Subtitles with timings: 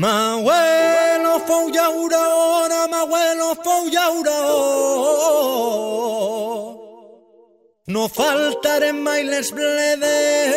[0.00, 4.08] Ma bueno fue ya ahora, ma bueno fue ya
[7.86, 10.54] No faltarán mailes bledes.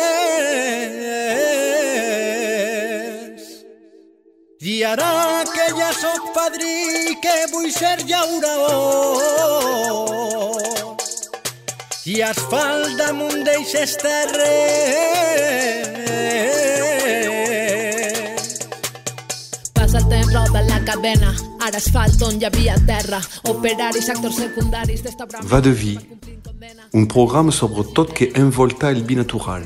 [4.60, 8.24] Y hará que ya soy padrí, que voy ser ya
[12.06, 15.04] Y asfalta mundeis esterres.
[19.94, 21.28] Passa el temps, roda la cadena.
[21.62, 23.20] Ara asfalt on hi havia terra.
[23.46, 25.46] Operaris, actors secundaris d'esta brama.
[25.46, 26.00] Va de vie,
[26.98, 29.62] un programme sobre tot que envolta el binatural,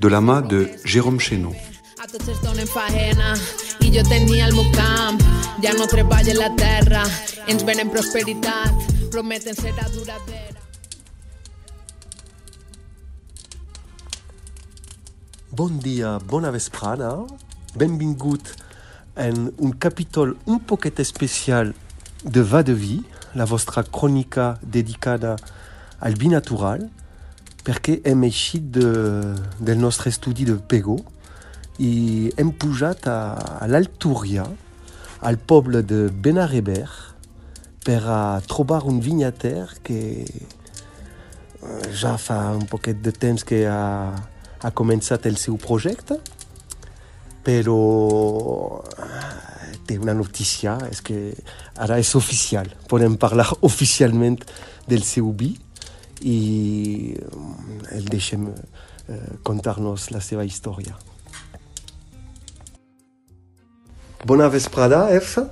[0.00, 1.54] de la mà de Jérôme Chénaud.
[2.02, 3.36] A tots es donen faena
[3.78, 5.22] i jo tenia el meu camp.
[5.62, 7.04] Ja no treballa la terra,
[7.46, 10.58] ens venen prosperitat, prometen serà duradera.
[15.54, 17.14] Bon dia, bona vesprada.
[17.78, 18.50] Benvingut
[19.16, 21.74] en un capítol un poquet especial
[22.24, 23.02] de Va de Vie,
[23.34, 25.36] la vostra crònica dedicada
[26.00, 26.88] al binatural,
[27.62, 28.88] perquè hem eixit de,
[29.60, 30.98] del nostre estudi de Pego
[31.78, 34.46] i hem pujat a, a
[35.22, 36.88] al poble de Benareber,
[37.84, 44.14] per a trobar un vinyater que eh, ja fa un poquet de temps que ha,
[44.62, 46.20] ha començat el seu projecte,
[47.42, 51.32] però eh, té una notícia, és que
[51.76, 52.70] ara és oficial.
[52.88, 54.40] Podem parlar oficialment
[54.88, 55.54] del seu vi
[56.22, 56.38] i
[57.16, 60.94] eh, el deixem eh, contar-nos la seva història.
[64.22, 65.42] Bona vesprada, F.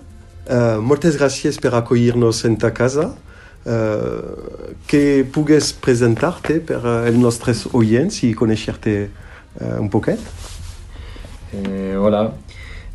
[0.51, 3.09] Uh, moltes gràcies per acollir-nos en ta casa.
[3.61, 10.23] Uh, que pugues presentar-te per uh, els nostres oients i conèixer-te uh, un poquet.
[11.53, 12.33] Eh, hola,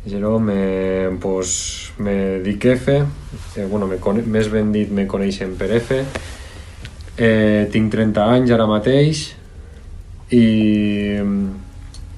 [0.06, 2.90] Jerome, eh, pues me dic F,
[3.56, 5.98] eh, bueno, me més ben dit me coneixen per F,
[7.18, 9.34] eh, tinc 30 anys ara mateix
[10.32, 11.50] i mm,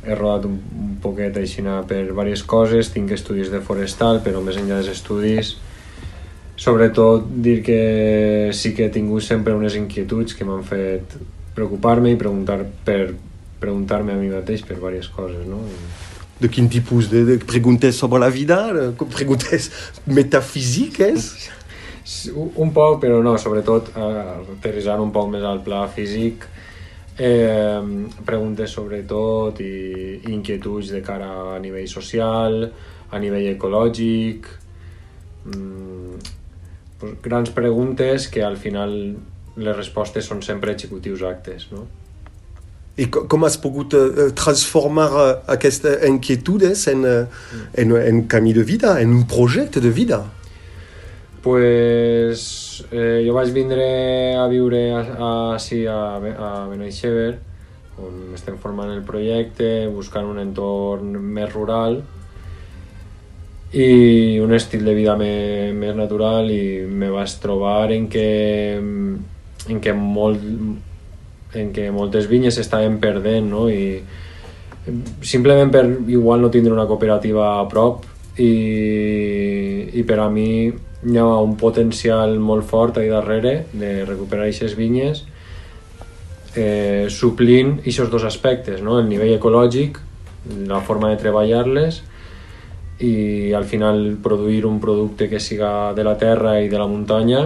[0.06, 4.60] he rodat un, un poquet així per diverses coses, tinc estudis de forestal, però més
[4.62, 5.56] enllà dels estudis,
[6.54, 11.18] sobretot dir que sí que he tingut sempre unes inquietuds que m'han fet
[11.56, 13.16] preocupar-me i preguntar per
[13.58, 15.64] preguntar-me a mi mateix per diverses coses, no?
[15.66, 18.60] I, De quin tipus de, de preguntes sobre la vida?
[19.14, 19.70] Preguntes
[20.18, 21.48] metafísiques?
[22.56, 26.46] Un poc, però no, sobretot eh, aterrissant un poc més al pla físic,
[27.20, 27.82] eh,
[28.24, 29.74] preguntes sobretot i,
[30.32, 32.62] inquietuds de cara a nivell social,
[33.10, 34.48] a nivell ecològic,
[35.50, 36.32] mm,
[37.00, 38.94] pues, grans preguntes que al final
[39.58, 41.86] les respostes són sempre executius actes, no?
[42.98, 47.26] I co- com has pogut eh, transformar eh, aquestes inquietudes en, eh,
[47.74, 50.24] en, en camí de vida, en un projecte de vida?
[51.42, 57.38] Pues eh, jo vaig vindre a viure a, a, així a, a Benaixever,
[57.98, 62.00] on estem formant el projecte, buscant un entorn més rural
[63.74, 68.28] i un estil de vida me, més natural i me vaig trobar en que,
[69.68, 70.44] en que, molt,
[71.54, 73.68] en que moltes vinyes s'estaven perdent no?
[73.70, 74.02] i
[75.22, 78.04] simplement per igual no tindre una cooperativa a prop
[78.40, 78.52] i,
[79.92, 84.76] i per a mi hi ha un potencial molt fort ahí darrere de recuperar aquestes
[84.76, 85.24] vinyes
[86.58, 88.98] eh, suplint aquests dos aspectes, no?
[88.98, 90.00] el nivell ecològic,
[90.68, 92.02] la forma de treballar-les
[93.04, 97.44] i al final produir un producte que siga de la terra i de la muntanya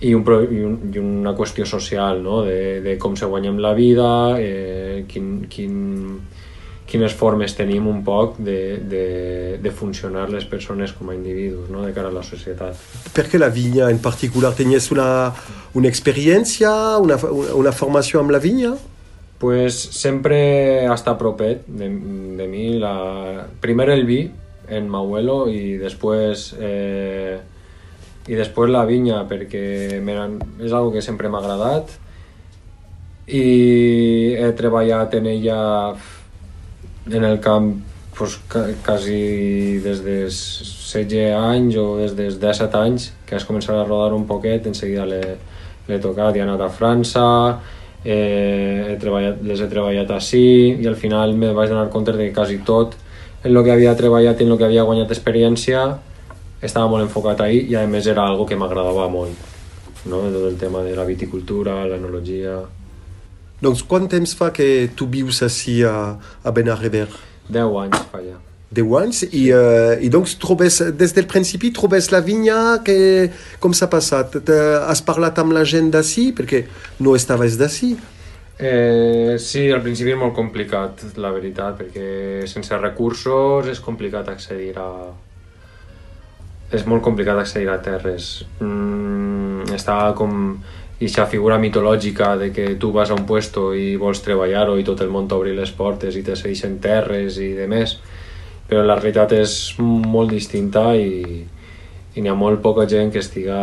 [0.00, 2.42] i, un, i, un, i una qüestió social, no?
[2.46, 5.78] de, de com se guanyem la vida, eh, quin, quin,
[6.88, 9.06] quines formes tenim un poc de, de,
[9.60, 11.82] de funcionar les persones com a individus no?
[11.84, 12.78] de cara a la societat.
[13.14, 15.08] Perquè la vinya en particular tenies una,
[15.74, 16.70] una experiència,
[17.02, 17.18] una,
[17.58, 18.76] una formació amb la vinya?
[19.38, 21.90] Pues sempre hasta propet de,
[22.38, 22.72] de mi.
[22.82, 24.24] La, primer el vi
[24.74, 27.38] en Mauelo i després eh,
[28.28, 29.64] i després la vinya perquè
[29.98, 31.96] és algo que sempre m'ha agradat.
[33.28, 33.44] I
[34.40, 35.60] he treballat en ella
[37.08, 37.72] en el camp
[38.16, 38.38] pues,
[38.84, 40.38] quasi des dels
[40.92, 44.74] 16 anys o des dels 17 anys que has començat a rodar un poquet, en
[44.74, 47.26] seguida l'he tocat i he anat a França,
[48.04, 52.28] eh, he treballat, les he treballat així i al final me vaig donar compte de
[52.28, 52.96] que quasi tot
[53.44, 55.86] en el que havia treballat i en el que havia guanyat experiència
[56.62, 59.46] estava molt enfocat ahí i a més era algo que m'agradava molt
[60.06, 60.24] no?
[60.32, 62.60] tot el tema de la viticultura, l'enologia
[63.58, 67.08] Doncs quant temps fa que tu vius així a, a Benareber?
[67.48, 68.36] 10 anys fa ja
[68.70, 73.30] 10 anys i, uh, i doncs trobes, des del principi trobes la vinya que,
[73.62, 74.36] com s'ha passat?
[74.84, 76.28] Has parlat amb la gent d'ací?
[76.36, 76.66] Perquè
[77.00, 77.94] no estaves d'ací.
[78.58, 84.74] Eh, sí, al principi és molt complicat, la veritat, perquè sense recursos és complicat accedir
[84.82, 84.90] a...
[86.74, 88.44] És molt complicat accedir a terres.
[88.60, 90.34] Mm, està com
[90.98, 95.00] aquesta figura mitològica de que tu vas a un puesto i vols treballar-ho i tot
[95.00, 97.96] el món t'obri les portes i te segueixen terres i de més,
[98.68, 101.38] però la realitat és molt distinta i,
[102.14, 103.60] i n'hi ha molt poca gent que estiga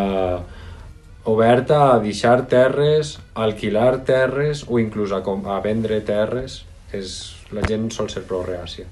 [1.26, 6.64] oberta a deixar terres, a alquilar terres o inclús a, a vendre terres.
[6.94, 8.88] És, la gent sol ser prou reàcia.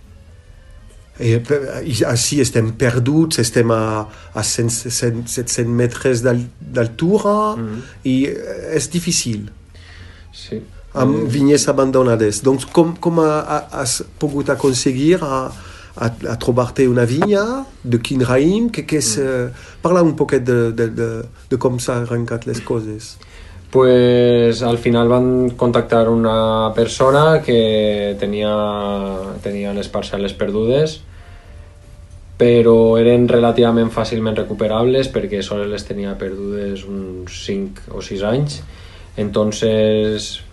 [1.20, 1.36] I,
[1.86, 7.82] i així estem perduts, estem a, a 100, 100, 700 metres d'al- d'altura Mhm.
[8.04, 9.52] i eh, és difícil
[10.34, 10.62] Sí.
[10.94, 12.42] amb vinyes abandonades.
[12.44, 15.52] Doncs com, com ha, ha- has pogut aconseguir a,
[15.96, 19.18] a, a trobar-te una vinya, de quin raïm, que, que és...
[19.18, 19.50] eh,
[19.84, 21.10] Parla un poquet de, de, de,
[21.50, 23.18] de com s'ha arrencat les coses.
[23.74, 28.54] Pues al final van contactar una persona que tenia,
[29.42, 31.00] tenia les parcel·les perdudes
[32.38, 38.60] però eren relativament fàcilment recuperables perquè sols les tenia perdudes uns 5 o 6 anys
[39.18, 40.44] entonces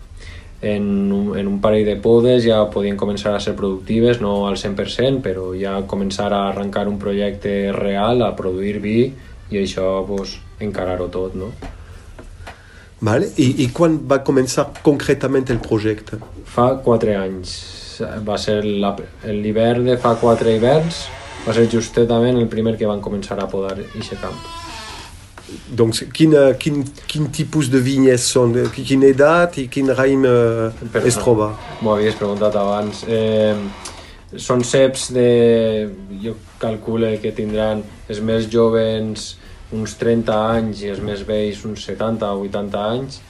[0.63, 4.57] en un, en un parell de podes ja podien començar a ser productives, no al
[4.61, 8.99] 100%, però ja començar a arrencar un projecte real, a produir vi
[9.51, 11.53] i això pues, encarar-ho tot, no?
[13.01, 13.31] Vale?
[13.41, 16.21] I, I quan va començar concretament el projecte?
[16.45, 17.55] Fa 4 anys.
[18.25, 21.05] Va ser l'hivern de fa 4 hiverns,
[21.47, 24.37] va ser justament el primer que van començar a podar aquest camp.
[25.75, 28.55] Doncs quin, eh, quin, quin tipus de vinyes són?
[28.77, 31.09] Quina edat i quin raïm eh, Perdona.
[31.11, 31.49] es troba?
[31.81, 33.03] M'ho havies preguntat abans.
[33.09, 33.57] Eh,
[34.37, 35.27] són ceps de...
[36.23, 37.81] Jo calcule que tindran
[38.13, 39.33] els més joves
[39.77, 43.21] uns 30 anys i els més vells uns 70 o 80 anys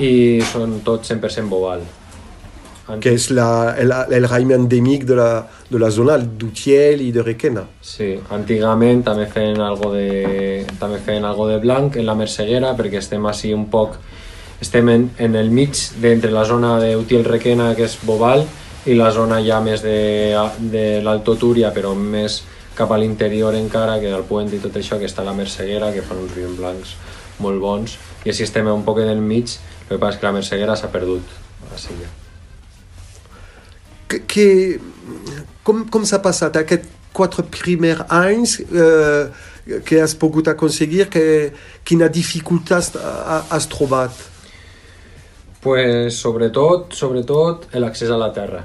[0.00, 1.84] i són tots 100% bobal.
[3.02, 5.30] que és la, el, el raïm endèmic de la,
[5.70, 7.64] de la zona d'Utiel i de Requena.
[7.82, 13.02] Sí, antigament també feien algo de, també feien algo de blanc en la Merceguera perquè
[13.02, 13.98] estem així un poc
[14.62, 18.46] estem en, en el mig d'entre la zona d'Utiel Requena que és Bobal
[18.86, 20.30] i la zona ja més de,
[20.70, 22.44] de l'Alto Túria però més
[22.76, 26.04] cap a l'interior encara que del Puent i tot això que està la Merceguera que
[26.04, 26.94] fan uns vins blancs
[27.40, 29.56] molt bons i així estem un poc en el mig
[29.86, 31.34] el que passa és que la Merceguera s'ha perdut
[31.72, 32.08] a Silla.
[34.08, 34.46] Que, que,
[35.66, 39.26] com com s'ha passat aquests quatre primers anys eh,
[39.86, 41.08] que has pogut aconseguir?
[41.10, 41.24] Que,
[41.86, 44.12] quina dificultat ha- has trobat?
[45.64, 48.62] Pues sobretot, sobretot l'accés a la terra.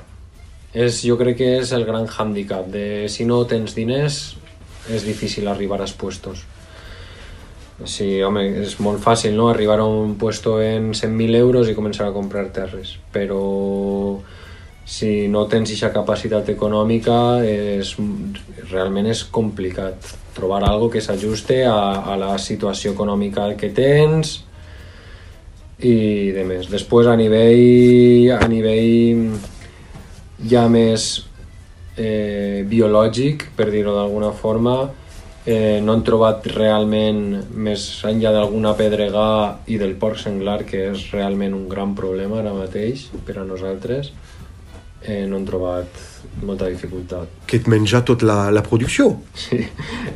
[0.72, 4.22] És, jo crec que és el gran hàndicap de si no tens diners
[4.90, 6.46] és difícil arribar als puestos.
[7.84, 12.08] Sí, home, és molt fàcil, no?, arribar a un puesto en 100.000 euros i començar
[12.08, 13.42] a comprar terres, però
[14.86, 17.96] si no tens aquesta capacitat econòmica és,
[18.70, 24.40] realment és complicat trobar algo que s'ajuste a, a la situació econòmica que tens
[25.82, 26.70] i de més.
[26.70, 29.26] Després a nivell, a nivell
[30.48, 31.12] ja més
[31.98, 34.76] eh, biològic, per dir-ho d'alguna forma,
[35.46, 37.24] eh, no han trobat realment,
[37.54, 39.30] més enllà d'alguna pedregà
[39.68, 44.12] i del porc senglar, que és realment un gran problema ara mateix per a nosaltres,
[45.02, 46.02] eh, no han trobat
[46.46, 47.42] molta dificultat.
[47.50, 49.10] Que et menja tota la, la producció.
[49.36, 49.60] Sí,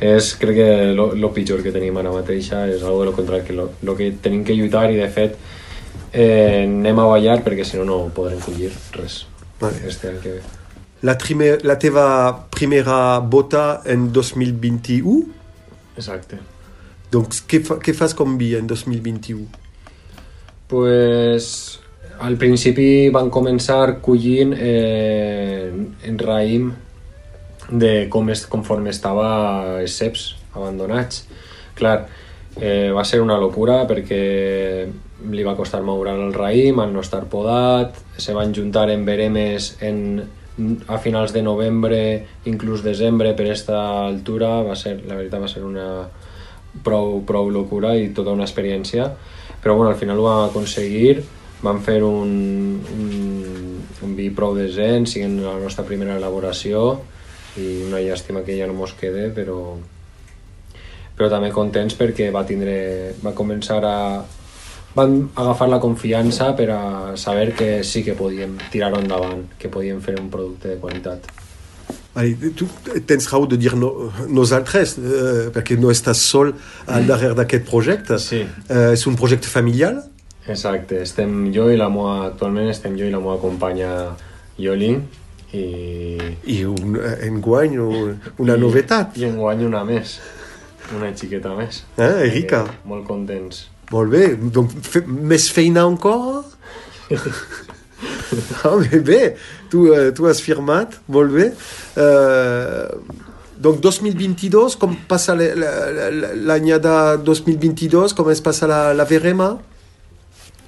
[0.00, 3.44] és, crec que lo, lo pitjor que tenim ara mateixa és algo de lo contrari,
[3.46, 5.38] que lo, lo que tenim que lluitar i de fet
[6.12, 9.24] eh, anem a ballar perquè si no no podrem collir res
[9.60, 9.76] Vale.
[9.86, 10.40] este any que ve.
[11.02, 15.24] La, trime, la teva primera bota en 2021?
[15.96, 16.38] Exacte.
[17.12, 19.46] Doncs què, fa, què fas com vi en 2021?
[20.68, 21.46] Pues
[22.18, 25.68] al principi van començar collint eh,
[26.08, 26.72] en raïm
[27.70, 29.28] de com es, conforme estava
[29.82, 31.26] els ceps abandonats.
[31.76, 31.98] Clar,
[32.56, 34.86] eh, va ser una locura perquè
[35.32, 39.76] li va costar moure el raïm al no estar podat, se van juntar en veremes
[39.80, 40.20] en,
[40.88, 42.00] a finals de novembre,
[42.44, 45.88] inclús desembre per esta altura, va ser, la veritat va ser una
[46.84, 49.08] prou, prou locura i tota una experiència,
[49.62, 51.24] però bueno, al final ho vam aconseguir,
[51.62, 52.32] vam fer un,
[52.92, 53.10] un,
[54.04, 56.86] un vi prou decent, siguent la nostra primera elaboració.
[57.56, 59.78] I una llàstima que ja no mos quede, però
[61.16, 63.98] però també contents perquè va tindre va començar a
[64.96, 70.00] van agafar la confiança per a saber que sí que podíem tirar-ho endavant, que podíem
[70.00, 71.28] fer un producte de qualitat.
[72.56, 72.66] tu
[73.06, 76.54] tens raó de dir no, nosaltres, eh, perquè no estàs sol
[76.86, 78.18] al darrere d'aquest projecte.
[78.18, 78.40] Sí.
[78.68, 79.92] Eh, és un projecte familiar?
[80.48, 84.16] Exacte, estem jo i la meva, actualment estem jo i la meva companya
[84.56, 84.94] Yoli
[85.52, 85.66] i...
[86.56, 89.18] I un, en guany una I, novetat.
[89.18, 90.20] I en guany una més,
[90.96, 91.82] una xiqueta més.
[91.98, 92.64] Eh, Erika?
[92.64, 93.66] Eh, molt contents.
[93.92, 96.42] Molt bé, donc fe, més feina encore?
[98.64, 99.36] ah, mais bé,
[99.70, 101.52] tu, uh, tu has firmat, molt bé.
[101.94, 103.24] Uh,
[103.62, 109.54] donc 2022, com passa l'anyada 2022, com es passa la, la verema?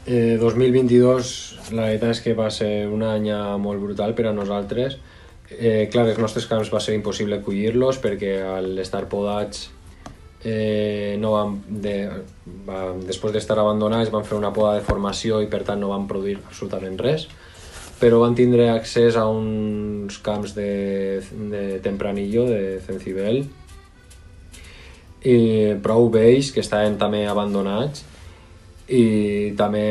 [0.09, 1.33] Eh, 2022,
[1.77, 3.29] la veritat és que va ser un any
[3.61, 4.97] molt brutal per a nosaltres.
[5.53, 9.69] Eh, clar, els nostres camps va ser impossible collir-los perquè al estar podats
[10.45, 11.95] eh, no van de,
[12.67, 16.07] va, després d'estar abandonats van fer una poda de formació i per tant no van
[16.11, 17.27] produir absolutament res
[17.99, 21.19] però van tindre accés a uns camps de,
[21.51, 23.43] de Tempranillo, de Cencibel
[25.27, 25.39] i
[25.83, 28.05] prou vells que estaven també abandonats
[28.89, 29.89] i també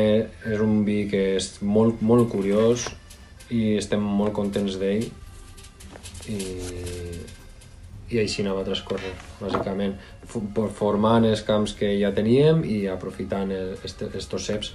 [0.48, 2.88] és un vi que és molt, molt curiós
[3.52, 5.04] i estem molt contents d'ell
[6.28, 6.40] i,
[8.10, 9.96] i així anava transcorrer, bàsicament
[10.76, 14.72] formant els camps que ja teníem i aprofitant estos ceps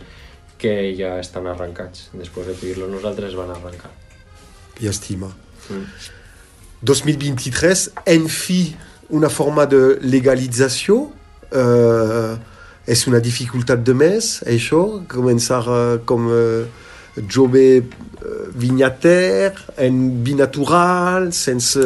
[0.62, 2.10] que ja estan arrancats.
[2.16, 3.92] Després de collir-los nosaltres van arrencar.
[4.78, 5.30] Que estima.
[5.70, 5.86] Mm.
[6.84, 8.62] 2023, en fi,
[9.10, 11.10] una forma de legalització.
[11.54, 12.34] Uh,
[12.90, 14.82] és una dificultat de més, això?
[15.08, 16.66] Començar uh, com uh,
[17.32, 19.54] jove uh, vinyater,
[19.86, 21.84] en binatural, sense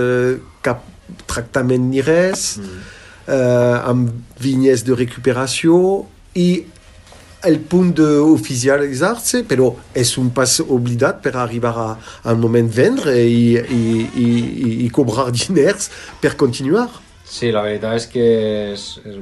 [0.66, 0.86] cap
[1.26, 2.56] tractament ni res.
[2.62, 2.94] Mm
[3.28, 4.12] eh, amb
[4.42, 5.78] vinyes de recuperació
[6.38, 6.50] i
[7.48, 11.90] el punt d'oficialitzar-se, però és un pas oblidat per arribar a,
[12.24, 13.82] a un moment vendre i, i,
[14.24, 14.30] i,
[14.88, 16.90] i cobrar diners per continuar.
[17.28, 18.26] Sí, la veritat és que
[18.72, 19.18] és, és,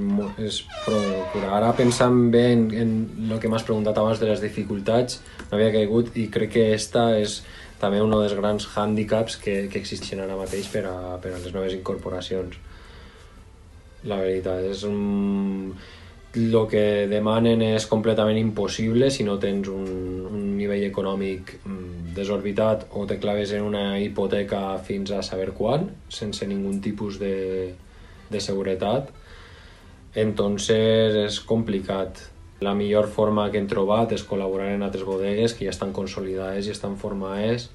[0.45, 1.55] és procurar.
[1.57, 2.91] Ara pensant bé en, en
[3.33, 7.39] el que m'has preguntat abans de les dificultats, n'havia caigut i crec que esta és
[7.81, 11.53] també un dels grans hàndicaps que, que existeixen ara mateix per a, per a les
[11.53, 12.57] noves incorporacions
[14.05, 14.65] la veritat.
[14.71, 15.75] És un...
[16.35, 19.85] El que demanen és completament impossible si no tens un,
[20.27, 25.87] un nivell econòmic mm, desorbitat o te claves en una hipoteca fins a saber quan,
[26.11, 27.71] sense ningú tipus de,
[28.27, 29.13] de seguretat.
[30.25, 32.19] Entonces és complicat.
[32.61, 36.67] La millor forma que hem trobat és col·laborar en altres bodegues que ja estan consolidades
[36.67, 37.69] i estan formades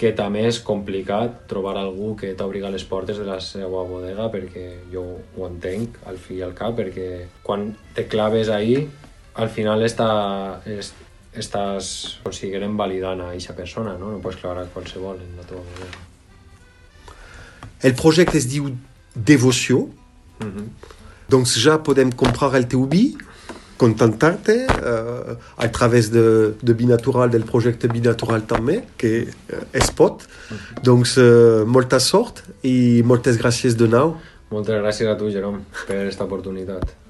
[0.00, 4.64] que també és complicat trobar algú que t'obri les portes de la seva bodega perquè
[4.92, 5.04] jo
[5.36, 8.88] ho entenc al fi i al cap perquè quan te claves ahí
[9.34, 10.08] al final està,
[10.66, 10.92] és,
[11.36, 11.90] estàs
[12.24, 14.10] considerant validant a aquesta persona, no?
[14.10, 16.06] No pots clavar a qualsevol en la teva bodega.
[17.86, 18.70] El projecte es diu
[19.14, 19.88] Devoció,
[20.38, 20.66] mm -hmm.
[21.28, 23.16] doncs ja podem comprar el teu vi
[23.80, 26.24] contentarte uh, a través de,
[26.60, 30.26] de Binatural, del projecte Binatural també, que uh, es pot.
[30.84, 34.18] Doncs uh, molta sort i moltes gràcies de nou.
[34.52, 37.09] Moltes gràcies a tu, Jerome, per aquesta oportunitat.